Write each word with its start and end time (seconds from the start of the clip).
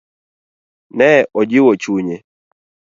Ne 0.97 1.11
ojiwo 1.39 1.71
chunye. 1.81 2.17